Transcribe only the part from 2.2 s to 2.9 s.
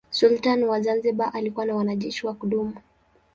wa kudumu.